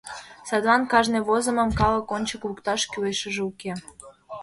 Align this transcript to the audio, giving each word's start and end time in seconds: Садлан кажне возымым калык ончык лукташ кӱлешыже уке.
Садлан 0.47 0.83
кажне 0.91 1.19
возымым 1.27 1.69
калык 1.79 2.07
ончык 2.15 2.41
лукташ 2.47 2.81
кӱлешыже 2.91 3.41
уке. 3.51 3.71